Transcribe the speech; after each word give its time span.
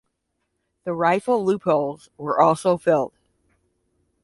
The 0.83 0.93
rifle 0.93 1.45
loopholes 1.45 2.09
were 2.17 2.41
also 2.41 2.75
filled. 2.75 3.13